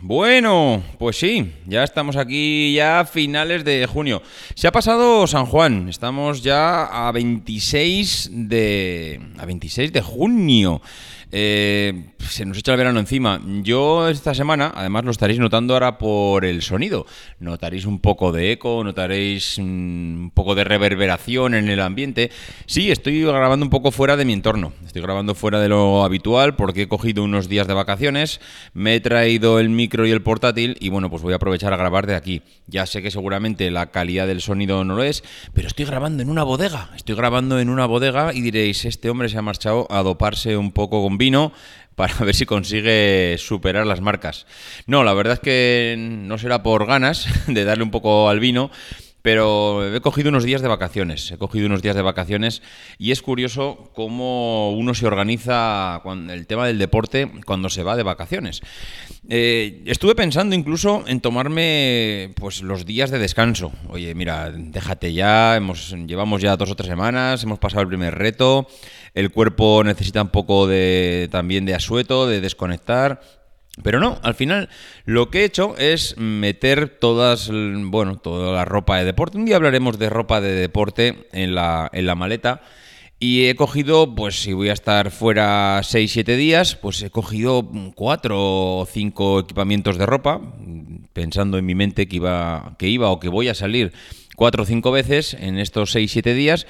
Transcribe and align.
Bueno, 0.00 0.82
pues 0.98 1.16
sí, 1.18 1.54
ya 1.66 1.82
estamos 1.82 2.16
aquí 2.16 2.74
ya 2.74 3.00
a 3.00 3.04
finales 3.06 3.64
de 3.64 3.86
junio. 3.86 4.22
Se 4.54 4.68
ha 4.68 4.72
pasado 4.72 5.26
San 5.26 5.46
Juan, 5.46 5.88
estamos 5.88 6.42
ya 6.42 6.84
a 7.08 7.10
26 7.12 8.28
de 8.30 9.18
a 9.38 9.46
26 9.46 9.94
de 9.94 10.02
junio. 10.02 10.82
Eh, 11.32 12.12
se 12.18 12.44
nos 12.44 12.58
echa 12.58 12.72
el 12.72 12.78
verano 12.78 13.00
encima. 13.00 13.40
Yo 13.62 14.08
esta 14.08 14.34
semana, 14.34 14.72
además 14.74 15.04
lo 15.04 15.10
estaréis 15.10 15.38
notando 15.38 15.74
ahora 15.74 15.98
por 15.98 16.44
el 16.44 16.62
sonido. 16.62 17.06
Notaréis 17.40 17.84
un 17.84 18.00
poco 18.00 18.32
de 18.32 18.52
eco, 18.52 18.82
notaréis 18.84 19.58
un 19.58 20.30
poco 20.34 20.54
de 20.54 20.64
reverberación 20.64 21.54
en 21.54 21.68
el 21.68 21.80
ambiente. 21.80 22.30
Sí, 22.66 22.90
estoy 22.90 23.22
grabando 23.22 23.64
un 23.64 23.70
poco 23.70 23.90
fuera 23.90 24.16
de 24.16 24.24
mi 24.24 24.32
entorno. 24.32 24.72
Estoy 24.84 25.02
grabando 25.02 25.34
fuera 25.34 25.60
de 25.60 25.68
lo 25.68 26.04
habitual 26.04 26.56
porque 26.56 26.82
he 26.82 26.88
cogido 26.88 27.24
unos 27.24 27.48
días 27.48 27.66
de 27.66 27.74
vacaciones, 27.74 28.40
me 28.72 28.94
he 28.94 29.00
traído 29.00 29.60
el 29.60 29.68
micro 29.68 30.06
y 30.06 30.10
el 30.10 30.22
portátil 30.22 30.76
y 30.80 30.88
bueno, 30.88 31.10
pues 31.10 31.22
voy 31.22 31.32
a 31.32 31.36
aprovechar 31.36 31.72
a 31.72 31.76
grabar 31.76 32.06
de 32.06 32.14
aquí. 32.14 32.42
Ya 32.66 32.86
sé 32.86 33.02
que 33.02 33.10
seguramente 33.10 33.70
la 33.70 33.90
calidad 33.90 34.26
del 34.26 34.40
sonido 34.40 34.84
no 34.84 34.96
lo 34.96 35.02
es, 35.02 35.22
pero 35.52 35.68
estoy 35.68 35.84
grabando 35.84 36.22
en 36.22 36.30
una 36.30 36.42
bodega. 36.42 36.90
Estoy 36.96 37.14
grabando 37.14 37.60
en 37.60 37.68
una 37.68 37.86
bodega 37.86 38.32
y 38.34 38.40
diréis, 38.40 38.84
este 38.84 39.10
hombre 39.10 39.28
se 39.28 39.38
ha 39.38 39.42
marchado 39.42 39.86
a 39.90 40.02
doparse 40.02 40.56
un 40.56 40.72
poco 40.72 41.02
con 41.02 41.15
vino 41.18 41.52
para 41.94 42.14
ver 42.24 42.34
si 42.34 42.46
consigue 42.46 43.36
superar 43.38 43.86
las 43.86 44.00
marcas. 44.00 44.46
No, 44.86 45.02
la 45.02 45.14
verdad 45.14 45.34
es 45.34 45.40
que 45.40 45.96
no 45.98 46.38
será 46.38 46.62
por 46.62 46.86
ganas 46.86 47.26
de 47.46 47.64
darle 47.64 47.84
un 47.84 47.90
poco 47.90 48.28
al 48.28 48.38
vino, 48.38 48.70
pero 49.26 49.92
he 49.92 50.00
cogido 50.00 50.28
unos 50.28 50.44
días 50.44 50.62
de 50.62 50.68
vacaciones, 50.68 51.32
he 51.32 51.36
cogido 51.36 51.66
unos 51.66 51.82
días 51.82 51.96
de 51.96 52.02
vacaciones 52.02 52.62
y 52.96 53.10
es 53.10 53.22
curioso 53.22 53.90
cómo 53.92 54.70
uno 54.70 54.94
se 54.94 55.04
organiza 55.04 55.98
con 56.04 56.30
el 56.30 56.46
tema 56.46 56.64
del 56.64 56.78
deporte 56.78 57.28
cuando 57.44 57.68
se 57.68 57.82
va 57.82 57.96
de 57.96 58.04
vacaciones. 58.04 58.62
Eh, 59.28 59.82
estuve 59.86 60.14
pensando 60.14 60.54
incluso 60.54 61.02
en 61.08 61.20
tomarme 61.20 62.34
pues 62.36 62.62
los 62.62 62.86
días 62.86 63.10
de 63.10 63.18
descanso. 63.18 63.72
Oye, 63.88 64.14
mira, 64.14 64.52
déjate 64.52 65.12
ya, 65.12 65.56
hemos, 65.56 65.90
llevamos 66.06 66.40
ya 66.40 66.56
dos 66.56 66.70
o 66.70 66.76
tres 66.76 66.88
semanas, 66.88 67.42
hemos 67.42 67.58
pasado 67.58 67.82
el 67.82 67.88
primer 67.88 68.14
reto, 68.14 68.68
el 69.12 69.32
cuerpo 69.32 69.82
necesita 69.82 70.22
un 70.22 70.28
poco 70.28 70.68
de, 70.68 71.28
también 71.32 71.66
de 71.66 71.74
asueto, 71.74 72.28
de 72.28 72.40
desconectar. 72.40 73.20
Pero 73.82 74.00
no, 74.00 74.18
al 74.22 74.34
final 74.34 74.68
lo 75.04 75.30
que 75.30 75.40
he 75.40 75.44
hecho 75.44 75.76
es 75.76 76.16
meter 76.16 76.88
todas, 76.88 77.50
bueno, 77.50 78.16
toda 78.16 78.52
la 78.52 78.64
ropa 78.64 78.98
de 78.98 79.04
deporte. 79.04 79.36
Un 79.36 79.44
día 79.44 79.56
hablaremos 79.56 79.98
de 79.98 80.08
ropa 80.08 80.40
de 80.40 80.52
deporte 80.52 81.28
en 81.32 81.54
la, 81.54 81.90
en 81.92 82.06
la 82.06 82.14
maleta. 82.14 82.62
Y 83.18 83.46
he 83.46 83.56
cogido, 83.56 84.14
pues 84.14 84.42
si 84.42 84.52
voy 84.52 84.68
a 84.68 84.74
estar 84.74 85.10
fuera 85.10 85.80
6-7 85.80 86.36
días, 86.36 86.76
pues 86.76 87.02
he 87.02 87.08
cogido 87.08 87.66
4 87.94 88.36
o 88.38 88.86
5 88.86 89.40
equipamientos 89.40 89.96
de 89.96 90.04
ropa, 90.04 90.40
pensando 91.14 91.56
en 91.56 91.64
mi 91.64 91.74
mente 91.74 92.08
que 92.08 92.16
iba, 92.16 92.76
que 92.78 92.88
iba 92.88 93.08
o 93.10 93.18
que 93.18 93.30
voy 93.30 93.48
a 93.48 93.54
salir 93.54 93.94
4 94.36 94.62
o 94.62 94.66
5 94.66 94.90
veces 94.92 95.32
en 95.32 95.58
estos 95.58 95.96
6-7 95.96 96.34
días. 96.34 96.66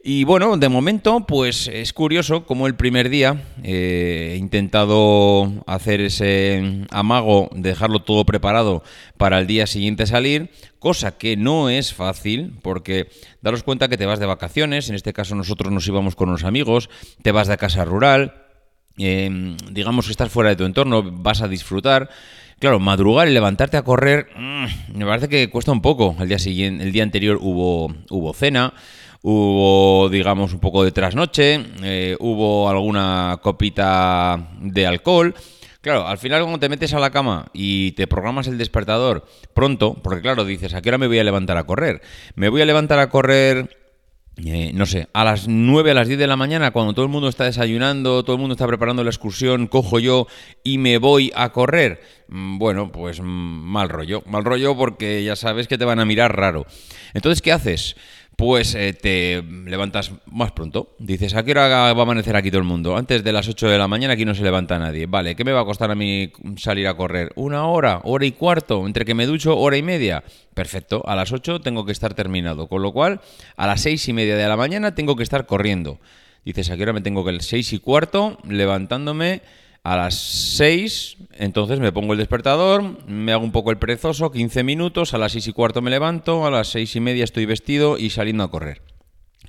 Y 0.00 0.22
bueno, 0.22 0.56
de 0.56 0.68
momento, 0.68 1.26
pues 1.26 1.66
es 1.66 1.92
curioso 1.92 2.46
como 2.46 2.68
el 2.68 2.76
primer 2.76 3.08
día 3.08 3.42
eh, 3.64 4.30
he 4.32 4.36
intentado 4.36 5.64
hacer 5.66 6.00
ese 6.00 6.86
amago, 6.90 7.50
dejarlo 7.52 8.02
todo 8.02 8.24
preparado 8.24 8.84
para 9.16 9.40
el 9.40 9.48
día 9.48 9.66
siguiente 9.66 10.06
salir, 10.06 10.50
cosa 10.78 11.18
que 11.18 11.36
no 11.36 11.68
es 11.68 11.94
fácil, 11.94 12.54
porque 12.62 13.08
daros 13.42 13.64
cuenta 13.64 13.88
que 13.88 13.96
te 13.96 14.06
vas 14.06 14.20
de 14.20 14.26
vacaciones, 14.26 14.88
en 14.88 14.94
este 14.94 15.12
caso 15.12 15.34
nosotros 15.34 15.72
nos 15.72 15.88
íbamos 15.88 16.14
con 16.14 16.28
unos 16.28 16.44
amigos, 16.44 16.88
te 17.22 17.32
vas 17.32 17.48
de 17.48 17.56
casa 17.56 17.84
rural, 17.84 18.46
em, 18.98 19.56
digamos 19.72 20.06
que 20.06 20.12
estás 20.12 20.30
fuera 20.30 20.50
de 20.50 20.56
tu 20.56 20.64
entorno, 20.64 21.02
vas 21.02 21.42
a 21.42 21.48
disfrutar. 21.48 22.08
Claro, 22.60 22.80
madrugar 22.80 23.28
y 23.28 23.32
levantarte 23.32 23.76
a 23.76 23.82
correr, 23.82 24.28
mm, 24.36 24.96
me 24.96 25.06
parece 25.06 25.28
que 25.28 25.48
cuesta 25.50 25.70
un 25.70 25.80
poco. 25.80 26.16
El 26.18 26.28
día 26.28 26.40
siguiente, 26.40 26.82
el 26.82 26.92
día 26.92 27.04
anterior 27.04 27.38
hubo, 27.40 27.94
hubo 28.10 28.32
cena 28.32 28.74
hubo, 29.30 30.08
digamos, 30.08 30.54
un 30.54 30.60
poco 30.60 30.84
de 30.84 30.90
trasnoche, 30.90 31.62
eh, 31.82 32.16
hubo 32.18 32.68
alguna 32.70 33.38
copita 33.42 34.48
de 34.60 34.86
alcohol. 34.86 35.34
Claro, 35.82 36.06
al 36.06 36.16
final 36.16 36.40
cuando 36.40 36.58
te 36.58 36.70
metes 36.70 36.94
a 36.94 36.98
la 36.98 37.10
cama 37.10 37.50
y 37.52 37.92
te 37.92 38.06
programas 38.06 38.46
el 38.46 38.56
despertador 38.56 39.26
pronto, 39.54 39.94
porque 40.02 40.22
claro, 40.22 40.46
dices, 40.46 40.72
¿a 40.72 40.80
qué 40.80 40.88
hora 40.88 40.98
me 40.98 41.08
voy 41.08 41.18
a 41.18 41.24
levantar 41.24 41.58
a 41.58 41.64
correr? 41.64 42.00
Me 42.36 42.48
voy 42.48 42.62
a 42.62 42.66
levantar 42.66 42.98
a 43.00 43.10
correr 43.10 43.68
eh, 44.44 44.70
no 44.72 44.86
sé, 44.86 45.08
a 45.14 45.24
las 45.24 45.48
9, 45.48 45.90
a 45.90 45.94
las 45.94 46.06
10 46.06 46.18
de 46.20 46.26
la 46.28 46.36
mañana, 46.36 46.70
cuando 46.70 46.94
todo 46.94 47.04
el 47.04 47.10
mundo 47.10 47.28
está 47.28 47.44
desayunando, 47.44 48.22
todo 48.22 48.36
el 48.36 48.40
mundo 48.40 48.54
está 48.54 48.68
preparando 48.68 49.02
la 49.02 49.10
excursión, 49.10 49.66
cojo 49.66 49.98
yo 49.98 50.28
y 50.62 50.78
me 50.78 50.98
voy 50.98 51.32
a 51.34 51.50
correr. 51.50 52.00
Mm, 52.28 52.58
bueno, 52.58 52.92
pues 52.92 53.20
mm, 53.20 53.24
mal 53.24 53.88
rollo, 53.88 54.22
mal 54.26 54.44
rollo 54.44 54.76
porque 54.76 55.24
ya 55.24 55.34
sabes 55.34 55.66
que 55.66 55.76
te 55.76 55.84
van 55.84 55.98
a 55.98 56.04
mirar 56.04 56.36
raro. 56.36 56.66
Entonces, 57.14 57.42
¿qué 57.42 57.50
haces? 57.50 57.96
Pues 58.38 58.76
eh, 58.76 58.92
te 58.92 59.42
levantas 59.42 60.12
más 60.26 60.52
pronto. 60.52 60.94
Dices, 61.00 61.34
¿a 61.34 61.42
qué 61.42 61.50
hora 61.50 61.66
va 61.66 61.88
a 61.88 61.90
amanecer 61.90 62.36
aquí 62.36 62.52
todo 62.52 62.60
el 62.60 62.68
mundo? 62.68 62.96
Antes 62.96 63.24
de 63.24 63.32
las 63.32 63.48
8 63.48 63.68
de 63.68 63.78
la 63.78 63.88
mañana 63.88 64.14
aquí 64.14 64.24
no 64.24 64.32
se 64.32 64.44
levanta 64.44 64.78
nadie. 64.78 65.06
Vale, 65.06 65.34
¿qué 65.34 65.44
me 65.44 65.50
va 65.50 65.62
a 65.62 65.64
costar 65.64 65.90
a 65.90 65.96
mí 65.96 66.30
salir 66.56 66.86
a 66.86 66.94
correr? 66.94 67.32
¿Una 67.34 67.66
hora? 67.66 68.00
¿Hora 68.04 68.26
y 68.26 68.30
cuarto? 68.30 68.86
¿Entre 68.86 69.04
que 69.04 69.16
me 69.16 69.26
ducho? 69.26 69.58
¿Hora 69.58 69.76
y 69.76 69.82
media? 69.82 70.22
Perfecto, 70.54 71.02
a 71.08 71.16
las 71.16 71.32
8 71.32 71.62
tengo 71.62 71.84
que 71.84 71.90
estar 71.90 72.14
terminado. 72.14 72.68
Con 72.68 72.80
lo 72.80 72.92
cual, 72.92 73.20
a 73.56 73.66
las 73.66 73.80
6 73.80 74.06
y 74.06 74.12
media 74.12 74.36
de 74.36 74.46
la 74.46 74.56
mañana 74.56 74.94
tengo 74.94 75.16
que 75.16 75.24
estar 75.24 75.44
corriendo. 75.44 75.98
Dices, 76.44 76.70
¿a 76.70 76.76
qué 76.76 76.84
hora 76.84 76.92
me 76.92 77.00
tengo 77.00 77.24
que 77.24 77.30
el 77.30 77.40
6 77.40 77.72
y 77.72 77.78
cuarto 77.80 78.38
levantándome? 78.48 79.42
A 79.82 79.96
las 79.96 80.14
6, 80.56 81.16
entonces 81.32 81.80
me 81.80 81.92
pongo 81.92 82.12
el 82.12 82.18
despertador, 82.18 83.06
me 83.06 83.32
hago 83.32 83.44
un 83.44 83.52
poco 83.52 83.70
el 83.70 83.78
perezoso, 83.78 84.30
15 84.30 84.62
minutos, 84.64 85.14
a 85.14 85.18
las 85.18 85.32
6 85.32 85.46
y 85.48 85.52
cuarto 85.52 85.80
me 85.80 85.90
levanto, 85.90 86.46
a 86.46 86.50
las 86.50 86.68
6 86.68 86.96
y 86.96 87.00
media 87.00 87.24
estoy 87.24 87.46
vestido 87.46 87.96
y 87.96 88.10
saliendo 88.10 88.44
a 88.44 88.50
correr. 88.50 88.82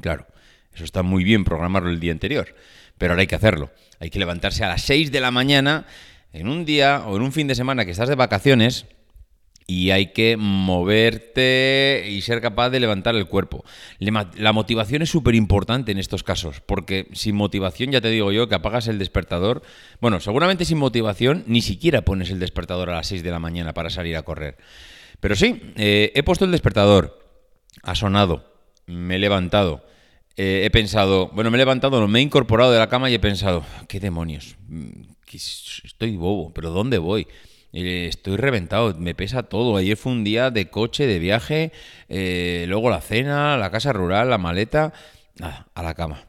Claro, 0.01 0.27
eso 0.73 0.83
está 0.83 1.03
muy 1.03 1.23
bien 1.23 1.43
programarlo 1.43 1.89
el 1.89 1.99
día 1.99 2.11
anterior, 2.11 2.55
pero 2.97 3.13
ahora 3.13 3.21
hay 3.21 3.27
que 3.27 3.35
hacerlo. 3.35 3.71
Hay 3.99 4.09
que 4.09 4.19
levantarse 4.19 4.63
a 4.63 4.69
las 4.69 4.83
6 4.83 5.11
de 5.11 5.19
la 5.19 5.31
mañana 5.31 5.85
en 6.31 6.47
un 6.47 6.63
día 6.63 7.03
o 7.05 7.17
en 7.17 7.23
un 7.23 7.31
fin 7.31 7.47
de 7.47 7.55
semana 7.55 7.83
que 7.83 7.91
estás 7.91 8.07
de 8.07 8.15
vacaciones 8.15 8.85
y 9.69 9.91
hay 9.91 10.07
que 10.07 10.35
moverte 10.35 12.07
y 12.09 12.21
ser 12.21 12.41
capaz 12.41 12.71
de 12.71 12.79
levantar 12.79 13.15
el 13.15 13.27
cuerpo. 13.27 13.63
La 13.99 14.51
motivación 14.51 15.03
es 15.03 15.11
súper 15.11 15.35
importante 15.35 15.91
en 15.91 15.99
estos 15.99 16.23
casos, 16.23 16.59
porque 16.59 17.07
sin 17.13 17.35
motivación, 17.35 17.91
ya 17.91 18.01
te 18.01 18.09
digo 18.09 18.31
yo, 18.31 18.49
que 18.49 18.55
apagas 18.55 18.87
el 18.87 18.97
despertador, 18.97 19.61
bueno, 20.01 20.19
seguramente 20.21 20.65
sin 20.65 20.79
motivación 20.79 21.43
ni 21.45 21.61
siquiera 21.61 22.01
pones 22.01 22.31
el 22.31 22.39
despertador 22.39 22.89
a 22.89 22.95
las 22.95 23.07
6 23.07 23.21
de 23.21 23.29
la 23.29 23.37
mañana 23.37 23.75
para 23.75 23.91
salir 23.91 24.17
a 24.17 24.23
correr. 24.23 24.57
Pero 25.19 25.35
sí, 25.35 25.61
eh, 25.75 26.13
he 26.15 26.23
puesto 26.23 26.45
el 26.45 26.51
despertador, 26.51 27.19
ha 27.83 27.93
sonado, 27.93 28.51
me 28.87 29.17
he 29.17 29.19
levantado. 29.19 29.85
Eh, 30.35 30.63
he 30.65 30.71
pensado, 30.71 31.27
bueno, 31.33 31.51
me 31.51 31.57
he 31.57 31.59
levantado, 31.59 32.07
me 32.07 32.17
he 32.17 32.23
incorporado 32.23 32.71
de 32.71 32.79
la 32.79 32.89
cama 32.89 33.11
y 33.11 33.13
he 33.13 33.19
pensado, 33.19 33.63
qué 33.87 33.99
demonios, 33.99 34.55
mm, 34.67 35.11
estoy 35.83 36.17
bobo, 36.17 36.51
pero 36.55 36.71
¿dónde 36.71 36.97
voy? 36.97 37.27
Estoy 37.71 38.37
reventado, 38.37 38.95
me 38.97 39.13
pesa 39.13 39.43
todo. 39.43 39.77
Ayer 39.77 39.95
fue 39.95 40.11
un 40.11 40.23
día 40.23 40.49
de 40.49 40.69
coche, 40.69 41.05
de 41.05 41.19
viaje, 41.19 41.71
eh, 42.07 42.65
luego 42.67 42.89
la 42.89 43.01
cena, 43.01 43.57
la 43.57 43.69
casa 43.69 43.93
rural, 43.93 44.29
la 44.29 44.37
maleta, 44.37 44.93
nada, 45.37 45.67
a 45.75 45.83
la 45.83 45.93
cama. 45.93 46.25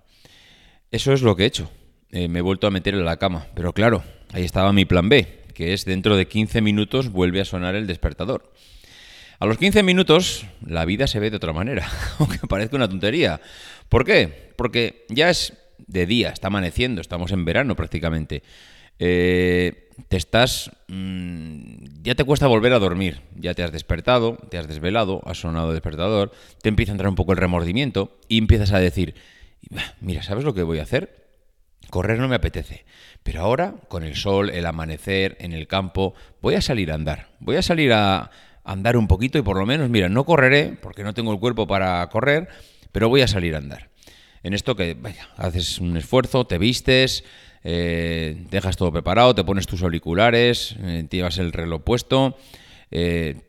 Eso 0.90 1.12
es 1.12 1.22
lo 1.22 1.36
que 1.36 1.44
he 1.44 1.46
hecho. 1.46 1.70
Eh, 2.10 2.28
me 2.28 2.40
he 2.40 2.42
vuelto 2.42 2.66
a 2.66 2.70
meter 2.70 2.94
en 2.94 3.04
la 3.04 3.16
cama. 3.16 3.46
Pero 3.54 3.72
claro, 3.72 4.02
ahí 4.32 4.44
estaba 4.44 4.72
mi 4.72 4.84
plan 4.84 5.08
B, 5.08 5.44
que 5.54 5.72
es 5.72 5.84
dentro 5.84 6.16
de 6.16 6.26
15 6.26 6.60
minutos 6.60 7.10
vuelve 7.10 7.40
a 7.40 7.44
sonar 7.44 7.74
el 7.74 7.86
despertador. 7.86 8.52
A 9.38 9.46
los 9.46 9.56
15 9.56 9.82
minutos 9.82 10.44
la 10.66 10.84
vida 10.84 11.06
se 11.06 11.20
ve 11.20 11.30
de 11.30 11.36
otra 11.36 11.54
manera, 11.54 11.88
aunque 12.18 12.38
parezca 12.46 12.76
una 12.76 12.88
tontería. 12.88 13.40
¿Por 13.88 14.04
qué? 14.04 14.52
Porque 14.56 15.06
ya 15.08 15.30
es 15.30 15.54
de 15.86 16.04
día, 16.04 16.28
está 16.28 16.48
amaneciendo, 16.48 17.00
estamos 17.00 17.32
en 17.32 17.46
verano 17.46 17.74
prácticamente. 17.76 18.42
Eh, 19.00 19.88
te 20.08 20.16
estás... 20.16 20.70
Mm, 20.88 22.02
ya 22.02 22.14
te 22.14 22.24
cuesta 22.24 22.46
volver 22.46 22.72
a 22.72 22.78
dormir. 22.78 23.20
Ya 23.34 23.54
te 23.54 23.62
has 23.62 23.72
despertado, 23.72 24.36
te 24.50 24.58
has 24.58 24.68
desvelado, 24.68 25.22
has 25.26 25.40
sonado 25.40 25.72
despertador, 25.72 26.30
te 26.62 26.68
empieza 26.68 26.92
a 26.92 26.94
entrar 26.94 27.08
un 27.08 27.16
poco 27.16 27.32
el 27.32 27.38
remordimiento 27.38 28.18
y 28.28 28.38
empiezas 28.38 28.72
a 28.72 28.78
decir, 28.78 29.14
mira, 30.00 30.22
¿sabes 30.22 30.44
lo 30.44 30.54
que 30.54 30.62
voy 30.62 30.78
a 30.78 30.82
hacer? 30.82 31.28
Correr 31.90 32.18
no 32.18 32.28
me 32.28 32.36
apetece, 32.36 32.84
pero 33.22 33.40
ahora, 33.40 33.74
con 33.88 34.04
el 34.04 34.14
sol, 34.14 34.50
el 34.50 34.64
amanecer, 34.64 35.36
en 35.40 35.52
el 35.52 35.66
campo, 35.66 36.14
voy 36.40 36.54
a 36.54 36.62
salir 36.62 36.92
a 36.92 36.94
andar. 36.94 37.30
Voy 37.40 37.56
a 37.56 37.62
salir 37.62 37.92
a 37.92 38.30
andar 38.64 38.96
un 38.96 39.08
poquito 39.08 39.38
y 39.38 39.42
por 39.42 39.56
lo 39.58 39.66
menos, 39.66 39.90
mira, 39.90 40.08
no 40.08 40.24
correré 40.24 40.78
porque 40.80 41.02
no 41.02 41.14
tengo 41.14 41.32
el 41.32 41.40
cuerpo 41.40 41.66
para 41.66 42.06
correr, 42.08 42.48
pero 42.92 43.08
voy 43.08 43.22
a 43.22 43.28
salir 43.28 43.54
a 43.54 43.58
andar. 43.58 43.90
En 44.42 44.54
esto 44.54 44.76
que, 44.76 44.94
vaya, 44.94 45.28
haces 45.36 45.78
un 45.80 45.96
esfuerzo, 45.96 46.46
te 46.46 46.58
vistes, 46.58 47.24
eh, 47.62 48.46
dejas 48.50 48.76
todo 48.76 48.92
preparado, 48.92 49.34
te 49.34 49.44
pones 49.44 49.66
tus 49.66 49.82
auriculares, 49.82 50.76
eh, 50.80 51.04
te 51.08 51.18
llevas 51.18 51.38
el 51.38 51.52
reloj 51.52 51.82
puesto, 51.82 52.36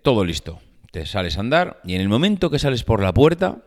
todo 0.04 0.24
listo. 0.24 0.60
Te 0.92 1.06
sales 1.06 1.38
a 1.38 1.40
andar 1.40 1.80
y 1.86 1.96
en 1.96 2.02
el 2.02 2.10
momento 2.10 2.50
que 2.50 2.60
sales 2.60 2.84
por 2.84 3.02
la 3.02 3.14
puerta, 3.14 3.64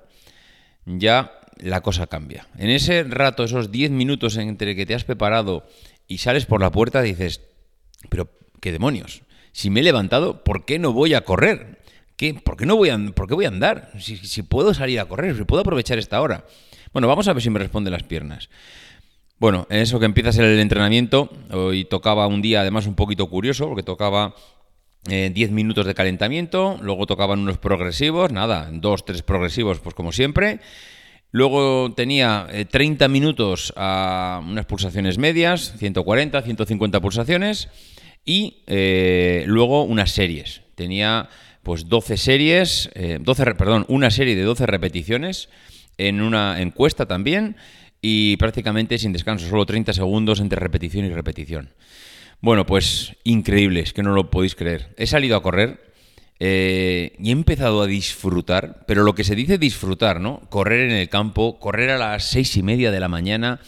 ya 0.84 1.40
la 1.58 1.80
cosa 1.80 2.06
cambia. 2.06 2.46
En 2.58 2.70
ese 2.70 3.02
rato, 3.04 3.44
esos 3.44 3.72
10 3.72 3.90
minutos 3.90 4.36
entre 4.36 4.76
que 4.76 4.86
te 4.86 4.94
has 4.94 5.04
preparado 5.04 5.66
y 6.06 6.18
sales 6.18 6.46
por 6.46 6.60
la 6.60 6.70
puerta, 6.70 7.00
dices, 7.02 7.40
pero 8.10 8.30
qué 8.60 8.72
demonios, 8.72 9.22
si 9.52 9.70
me 9.70 9.80
he 9.80 9.82
levantado, 9.84 10.42
¿por 10.42 10.64
qué 10.64 10.78
no 10.78 10.92
voy 10.92 11.14
a 11.14 11.22
correr? 11.22 11.78
¿Qué? 12.16 12.34
¿Por 12.34 12.56
qué 12.56 12.66
no 12.66 12.76
voy 12.76 12.90
a, 12.90 12.98
por 13.14 13.28
qué 13.28 13.34
voy 13.34 13.44
a 13.44 13.48
andar? 13.48 13.92
Si, 13.98 14.16
si 14.16 14.42
puedo 14.42 14.74
salir 14.74 15.00
a 15.00 15.06
correr, 15.06 15.36
si 15.36 15.44
puedo 15.44 15.62
aprovechar 15.62 15.98
esta 15.98 16.20
hora. 16.20 16.44
Bueno, 16.92 17.08
vamos 17.08 17.28
a 17.28 17.32
ver 17.32 17.42
si 17.42 17.50
me 17.50 17.58
responde 17.58 17.90
las 17.90 18.02
piernas. 18.02 18.50
Bueno, 19.44 19.66
en 19.68 19.80
eso 19.82 20.00
que 20.00 20.06
empiezas 20.06 20.38
el 20.38 20.58
entrenamiento, 20.58 21.28
hoy 21.50 21.84
tocaba 21.84 22.26
un 22.28 22.40
día 22.40 22.62
además 22.62 22.86
un 22.86 22.94
poquito 22.94 23.28
curioso, 23.28 23.66
porque 23.68 23.82
tocaba 23.82 24.34
10 25.06 25.36
eh, 25.36 25.52
minutos 25.52 25.84
de 25.84 25.92
calentamiento, 25.92 26.78
luego 26.80 27.04
tocaban 27.04 27.40
unos 27.40 27.58
progresivos, 27.58 28.32
nada, 28.32 28.70
dos, 28.72 29.04
tres 29.04 29.20
progresivos, 29.20 29.80
pues 29.80 29.94
como 29.94 30.12
siempre. 30.12 30.60
Luego 31.30 31.92
tenía 31.94 32.46
30 32.70 33.04
eh, 33.04 33.08
minutos 33.10 33.74
a 33.76 34.40
unas 34.42 34.64
pulsaciones 34.64 35.18
medias, 35.18 35.74
140, 35.76 36.40
150 36.40 37.00
pulsaciones, 37.02 37.68
y 38.24 38.62
eh, 38.66 39.44
luego 39.46 39.82
unas 39.82 40.12
series. 40.12 40.62
Tenía 40.74 41.28
pues 41.62 41.90
12 41.90 42.16
series, 42.16 42.90
12, 43.20 43.54
perdón, 43.56 43.84
una 43.88 44.10
serie 44.10 44.36
de 44.36 44.42
12 44.42 44.64
repeticiones 44.64 45.50
en 45.98 46.22
una 46.22 46.62
encuesta 46.62 47.04
también 47.04 47.56
y 48.06 48.36
prácticamente 48.36 48.98
sin 48.98 49.14
descanso, 49.14 49.48
solo 49.48 49.64
30 49.64 49.94
segundos 49.94 50.38
entre 50.38 50.60
repetición 50.60 51.06
y 51.06 51.08
repetición. 51.08 51.70
Bueno, 52.42 52.66
pues 52.66 53.16
increíble, 53.24 53.80
es 53.80 53.94
que 53.94 54.02
no 54.02 54.12
lo 54.12 54.30
podéis 54.30 54.54
creer. 54.54 54.92
He 54.98 55.06
salido 55.06 55.38
a 55.38 55.42
correr 55.42 55.80
eh, 56.38 57.16
y 57.18 57.30
he 57.30 57.32
empezado 57.32 57.80
a 57.80 57.86
disfrutar, 57.86 58.84
pero 58.86 59.04
lo 59.04 59.14
que 59.14 59.24
se 59.24 59.34
dice 59.34 59.56
disfrutar, 59.56 60.20
¿no? 60.20 60.40
Correr 60.50 60.90
en 60.90 60.96
el 60.96 61.08
campo, 61.08 61.58
correr 61.58 61.88
a 61.88 61.96
las 61.96 62.24
seis 62.24 62.54
y 62.58 62.62
media 62.62 62.90
de 62.90 63.00
la 63.00 63.08
mañana 63.08 63.60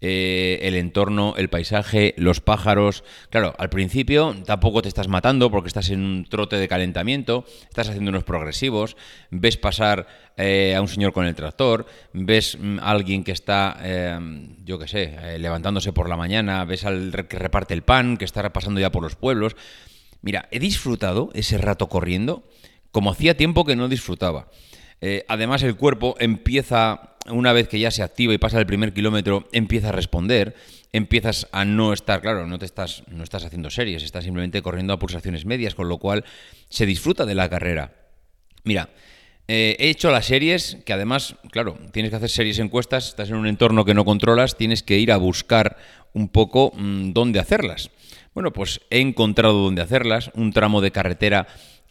eh, 0.00 0.60
el 0.62 0.76
entorno, 0.76 1.34
el 1.36 1.48
paisaje, 1.48 2.14
los 2.16 2.40
pájaros. 2.40 3.02
Claro, 3.30 3.54
al 3.58 3.68
principio 3.68 4.36
tampoco 4.46 4.80
te 4.80 4.88
estás 4.88 5.08
matando 5.08 5.50
porque 5.50 5.68
estás 5.68 5.90
en 5.90 6.00
un 6.00 6.24
trote 6.24 6.56
de 6.56 6.68
calentamiento, 6.68 7.44
estás 7.68 7.88
haciendo 7.88 8.10
unos 8.10 8.22
progresivos, 8.22 8.96
ves 9.30 9.56
pasar 9.56 10.06
eh, 10.36 10.74
a 10.76 10.80
un 10.80 10.88
señor 10.88 11.12
con 11.12 11.26
el 11.26 11.34
tractor, 11.34 11.86
ves 12.12 12.56
mm, 12.60 12.78
a 12.78 12.90
alguien 12.90 13.24
que 13.24 13.32
está, 13.32 13.76
em, 13.82 14.56
yo 14.64 14.78
qué 14.78 14.86
sé, 14.86 15.16
eh, 15.20 15.38
levantándose 15.40 15.92
por 15.92 16.08
la 16.08 16.16
mañana, 16.16 16.64
ves 16.64 16.84
al 16.84 17.26
que 17.28 17.38
reparte 17.38 17.74
el 17.74 17.82
pan, 17.82 18.16
que 18.18 18.24
está 18.24 18.52
pasando 18.52 18.78
ya 18.78 18.92
por 18.92 19.02
los 19.02 19.16
pueblos. 19.16 19.56
Mira, 20.22 20.48
he 20.52 20.60
disfrutado 20.60 21.30
ese 21.34 21.58
rato 21.58 21.88
corriendo 21.88 22.44
como 22.92 23.10
hacía 23.10 23.36
tiempo 23.36 23.64
que 23.64 23.76
no 23.76 23.88
disfrutaba. 23.88 24.48
además, 25.28 25.62
el 25.62 25.76
cuerpo 25.76 26.16
empieza 26.18 27.17
una 27.30 27.52
vez 27.52 27.68
que 27.68 27.78
ya 27.78 27.90
se 27.90 28.02
activa 28.02 28.34
y 28.34 28.38
pasa 28.38 28.58
el 28.58 28.66
primer 28.66 28.92
kilómetro, 28.92 29.48
empieza 29.52 29.90
a 29.90 29.92
responder, 29.92 30.54
empiezas 30.92 31.48
a 31.52 31.64
no 31.64 31.92
estar, 31.92 32.20
claro, 32.20 32.46
no 32.46 32.58
te 32.58 32.64
estás, 32.64 33.02
no 33.08 33.24
estás 33.24 33.44
haciendo 33.44 33.70
series, 33.70 34.02
estás 34.02 34.24
simplemente 34.24 34.62
corriendo 34.62 34.92
a 34.92 34.98
pulsaciones 34.98 35.44
medias, 35.44 35.74
con 35.74 35.88
lo 35.88 35.98
cual 35.98 36.24
se 36.68 36.86
disfruta 36.86 37.26
de 37.26 37.34
la 37.34 37.48
carrera. 37.48 37.92
Mira, 38.64 38.90
eh, 39.48 39.76
he 39.78 39.88
hecho 39.88 40.10
las 40.10 40.26
series, 40.26 40.76
que 40.84 40.92
además, 40.92 41.36
claro, 41.50 41.78
tienes 41.92 42.10
que 42.10 42.16
hacer 42.16 42.28
series 42.28 42.58
encuestas, 42.58 43.08
estás 43.08 43.30
en 43.30 43.36
un 43.36 43.46
entorno 43.46 43.84
que 43.84 43.94
no 43.94 44.04
controlas, 44.04 44.56
tienes 44.56 44.82
que 44.82 44.98
ir 44.98 45.10
a 45.10 45.16
buscar 45.16 45.78
un 46.12 46.28
poco 46.28 46.72
mm, 46.76 47.12
dónde 47.12 47.40
hacerlas. 47.40 47.90
Bueno, 48.34 48.52
pues 48.52 48.80
he 48.90 49.00
encontrado 49.00 49.54
dónde 49.54 49.82
hacerlas, 49.82 50.30
un 50.34 50.52
tramo 50.52 50.80
de 50.80 50.90
carretera 50.90 51.48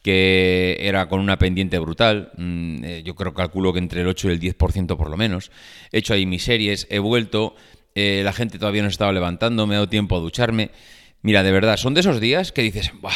que 0.07 0.77
era 0.79 1.09
con 1.09 1.19
una 1.19 1.37
pendiente 1.37 1.77
brutal, 1.79 2.31
mm, 2.37 2.83
eh, 2.85 3.03
yo 3.03 3.13
creo 3.13 3.33
calculo 3.33 3.73
que 3.73 3.79
entre 3.79 3.99
el 3.99 4.07
8 4.07 4.29
y 4.29 4.31
el 4.31 4.39
10% 4.39 4.95
por 4.95 5.09
lo 5.09 5.17
menos. 5.17 5.51
He 5.91 5.97
hecho 5.97 6.13
ahí 6.13 6.25
mis 6.25 6.43
series, 6.43 6.87
he 6.89 6.99
vuelto, 6.99 7.57
eh, 7.93 8.21
la 8.23 8.31
gente 8.31 8.57
todavía 8.57 8.83
no 8.83 8.87
estaba 8.87 9.11
levantando, 9.11 9.67
me 9.67 9.75
ha 9.75 9.79
dado 9.79 9.89
tiempo 9.89 10.15
a 10.15 10.21
ducharme. 10.21 10.71
Mira, 11.23 11.43
de 11.43 11.51
verdad, 11.51 11.75
son 11.75 11.93
de 11.93 11.99
esos 11.99 12.21
días 12.21 12.53
que 12.53 12.61
dices, 12.61 12.93
¡buah! 13.01 13.11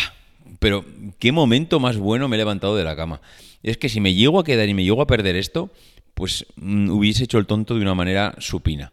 Pero 0.59 0.83
qué 1.17 1.31
momento 1.31 1.79
más 1.79 1.95
bueno 1.95 2.27
me 2.27 2.35
he 2.35 2.39
levantado 2.39 2.75
de 2.75 2.83
la 2.83 2.97
cama. 2.97 3.21
Es 3.63 3.77
que 3.77 3.87
si 3.87 4.01
me 4.01 4.13
llego 4.13 4.41
a 4.41 4.43
quedar 4.43 4.67
y 4.67 4.73
me 4.73 4.83
llego 4.83 5.01
a 5.01 5.07
perder 5.07 5.37
esto, 5.37 5.71
pues 6.13 6.45
mm, 6.57 6.89
hubiese 6.89 7.23
hecho 7.23 7.37
el 7.37 7.45
tonto 7.45 7.75
de 7.75 7.83
una 7.83 7.95
manera 7.95 8.35
supina. 8.39 8.91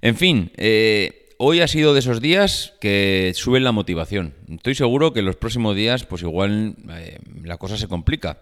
En 0.00 0.14
fin, 0.14 0.52
eh, 0.56 1.22
hoy 1.44 1.60
ha 1.60 1.66
sido 1.66 1.92
de 1.92 1.98
esos 1.98 2.20
días 2.20 2.74
que 2.80 3.32
suben 3.34 3.64
la 3.64 3.72
motivación. 3.72 4.34
Estoy 4.48 4.76
seguro 4.76 5.12
que 5.12 5.22
los 5.22 5.34
próximos 5.34 5.74
días, 5.74 6.04
pues 6.04 6.22
igual 6.22 6.76
la 7.44 7.58
cosa 7.58 7.76
se 7.76 7.88
complica. 7.88 8.38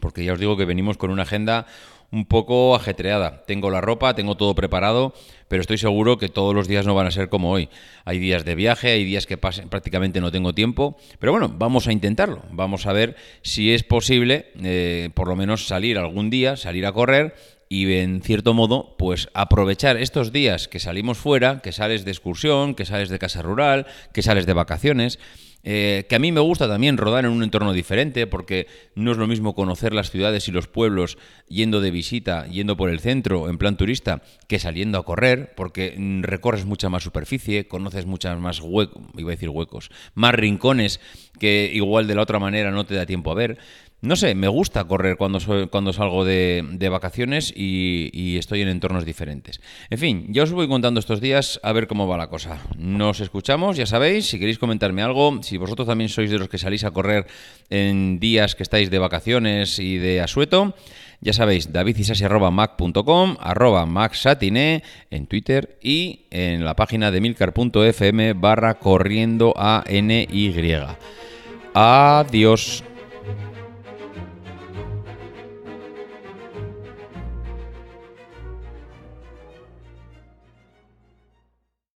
Porque 0.00 0.24
ya 0.24 0.32
os 0.32 0.40
digo 0.40 0.56
que 0.56 0.64
venimos 0.64 0.96
con 0.96 1.10
una 1.10 1.22
agenda 1.22 1.66
un 2.12 2.26
poco 2.26 2.76
ajetreada. 2.76 3.42
Tengo 3.46 3.70
la 3.70 3.80
ropa, 3.80 4.14
tengo 4.14 4.36
todo 4.36 4.54
preparado, 4.54 5.14
pero 5.48 5.62
estoy 5.62 5.78
seguro 5.78 6.18
que 6.18 6.28
todos 6.28 6.54
los 6.54 6.68
días 6.68 6.86
no 6.86 6.94
van 6.94 7.06
a 7.06 7.10
ser 7.10 7.30
como 7.30 7.50
hoy. 7.50 7.70
Hay 8.04 8.18
días 8.18 8.44
de 8.44 8.54
viaje, 8.54 8.92
hay 8.92 9.04
días 9.04 9.26
que 9.26 9.38
pasen, 9.38 9.70
prácticamente 9.70 10.20
no 10.20 10.30
tengo 10.30 10.54
tiempo, 10.54 10.98
pero 11.18 11.32
bueno, 11.32 11.52
vamos 11.56 11.88
a 11.88 11.92
intentarlo. 11.92 12.42
Vamos 12.50 12.86
a 12.86 12.92
ver 12.92 13.16
si 13.40 13.72
es 13.72 13.82
posible, 13.82 14.52
eh, 14.62 15.08
por 15.14 15.26
lo 15.26 15.36
menos 15.36 15.66
salir 15.66 15.98
algún 15.98 16.28
día, 16.28 16.56
salir 16.56 16.84
a 16.84 16.92
correr 16.92 17.34
y 17.70 17.90
en 17.94 18.20
cierto 18.20 18.52
modo, 18.52 18.96
pues 18.98 19.30
aprovechar 19.32 19.96
estos 19.96 20.30
días 20.30 20.68
que 20.68 20.78
salimos 20.78 21.16
fuera, 21.16 21.60
que 21.60 21.72
sales 21.72 22.04
de 22.04 22.10
excursión, 22.10 22.74
que 22.74 22.84
sales 22.84 23.08
de 23.08 23.18
casa 23.18 23.40
rural, 23.40 23.86
que 24.12 24.20
sales 24.20 24.44
de 24.44 24.52
vacaciones, 24.52 25.18
eh, 25.64 26.06
que 26.08 26.16
a 26.16 26.18
mí 26.18 26.32
me 26.32 26.40
gusta 26.40 26.66
también 26.68 26.96
rodar 26.96 27.24
en 27.24 27.30
un 27.30 27.42
entorno 27.42 27.72
diferente, 27.72 28.26
porque 28.26 28.66
no 28.94 29.12
es 29.12 29.18
lo 29.18 29.26
mismo 29.26 29.54
conocer 29.54 29.94
las 29.94 30.10
ciudades 30.10 30.48
y 30.48 30.52
los 30.52 30.66
pueblos 30.66 31.18
yendo 31.48 31.80
de 31.80 31.90
visita, 31.90 32.46
yendo 32.46 32.76
por 32.76 32.90
el 32.90 33.00
centro 33.00 33.48
en 33.48 33.58
plan 33.58 33.76
turista, 33.76 34.22
que 34.48 34.58
saliendo 34.58 34.98
a 34.98 35.04
correr, 35.04 35.54
porque 35.54 35.94
mm, 35.96 36.22
recorres 36.22 36.64
mucha 36.64 36.88
más 36.88 37.02
superficie, 37.02 37.68
conoces 37.68 38.06
muchas 38.06 38.38
más 38.40 38.60
huecos, 38.60 39.02
iba 39.16 39.30
a 39.30 39.36
decir 39.36 39.50
huecos, 39.50 39.90
más 40.14 40.34
rincones 40.34 41.00
que 41.38 41.70
igual 41.72 42.06
de 42.06 42.14
la 42.14 42.22
otra 42.22 42.38
manera 42.38 42.70
no 42.70 42.84
te 42.84 42.94
da 42.94 43.06
tiempo 43.06 43.30
a 43.30 43.34
ver. 43.34 43.58
No 44.02 44.16
sé, 44.16 44.34
me 44.34 44.48
gusta 44.48 44.82
correr 44.82 45.16
cuando, 45.16 45.38
cuando 45.70 45.92
salgo 45.92 46.24
de, 46.24 46.88
vacaciones 46.90 47.54
y, 47.54 48.36
estoy 48.36 48.60
en 48.62 48.68
entornos 48.68 49.04
diferentes. 49.04 49.60
En 49.90 49.98
fin, 49.98 50.26
ya 50.30 50.42
os 50.42 50.50
voy 50.50 50.66
contando 50.66 50.98
estos 50.98 51.20
días 51.20 51.60
a 51.62 51.70
ver 51.70 51.86
cómo 51.86 52.08
va 52.08 52.16
la 52.16 52.26
cosa. 52.26 52.58
Nos 52.76 53.20
escuchamos, 53.20 53.76
ya 53.76 53.86
sabéis, 53.86 54.26
si 54.26 54.40
queréis 54.40 54.58
comentarme 54.58 55.02
algo, 55.02 55.40
si 55.44 55.56
vosotros 55.56 55.86
también 55.86 56.08
sois 56.08 56.32
de 56.32 56.38
los 56.40 56.48
que 56.48 56.58
salís 56.58 56.82
a 56.82 56.90
correr 56.90 57.28
en 57.70 58.18
días 58.18 58.56
que 58.56 58.64
estáis 58.64 58.90
de 58.90 58.98
vacaciones 58.98 59.78
y 59.78 59.98
de 59.98 60.20
asueto, 60.20 60.74
ya 61.20 61.32
sabéis, 61.32 61.72
davidisasi.mac.com, 61.72 63.36
arroba 63.38 63.86
maxsatine 63.86 64.82
en 65.12 65.26
Twitter 65.28 65.78
y 65.80 66.26
en 66.32 66.64
la 66.64 66.74
página 66.74 67.12
de 67.12 67.20
milcar.fm 67.20 68.32
barra 68.32 68.80
corriendo 68.80 69.54
a 69.56 69.84
NY. 69.88 70.52
Adiós. 71.72 72.82